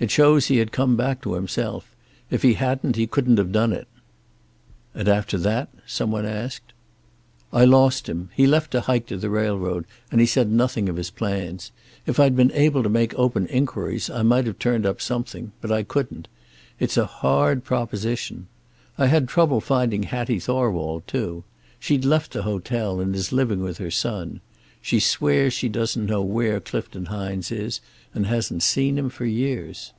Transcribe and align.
"It 0.00 0.10
shows 0.10 0.46
he 0.46 0.56
had 0.56 0.72
come 0.72 0.96
back 0.96 1.20
to 1.20 1.34
himself. 1.34 1.94
If 2.30 2.40
he 2.40 2.54
hadn't 2.54 2.96
he 2.96 3.06
couldn't 3.06 3.36
have 3.36 3.52
done 3.52 3.70
it." 3.74 3.86
"And 4.94 5.06
after 5.08 5.36
that?" 5.36 5.68
some 5.86 6.10
one 6.10 6.24
asked. 6.24 6.72
"I 7.52 7.66
lost 7.66 8.08
him. 8.08 8.30
He 8.34 8.46
left 8.46 8.70
to 8.70 8.80
hike 8.80 9.04
to 9.08 9.18
the 9.18 9.28
railroad, 9.28 9.84
and 10.10 10.18
he 10.22 10.26
said 10.26 10.50
nothing 10.50 10.88
of 10.88 10.96
his 10.96 11.10
plans. 11.10 11.70
If 12.06 12.18
I'd 12.18 12.34
been 12.34 12.50
able 12.52 12.82
to 12.82 12.88
make 12.88 13.12
open 13.18 13.46
inquiries 13.48 14.08
I 14.08 14.22
might 14.22 14.46
have 14.46 14.58
turned 14.58 14.86
up 14.86 15.02
something, 15.02 15.52
but 15.60 15.70
I 15.70 15.82
couldn't. 15.82 16.28
It's 16.78 16.96
a 16.96 17.04
hard 17.04 17.62
proposition. 17.62 18.46
I 18.96 19.08
had 19.08 19.28
trouble 19.28 19.60
finding 19.60 20.04
Hattie 20.04 20.40
Thorwald, 20.40 21.06
too. 21.06 21.44
She'd 21.78 22.06
left 22.06 22.32
the 22.32 22.44
hotel, 22.44 23.00
and 23.00 23.14
is 23.14 23.32
living 23.32 23.60
with 23.60 23.76
her 23.76 23.90
son. 23.90 24.40
She 24.82 24.98
swears 24.98 25.52
she 25.52 25.68
doesn't 25.68 26.06
know 26.06 26.22
where 26.22 26.58
Clifton 26.58 27.04
Hines 27.06 27.50
is, 27.52 27.82
and 28.14 28.24
hasn't 28.24 28.62
seen 28.62 28.96
him 28.96 29.10
for 29.10 29.26
years." 29.26 29.92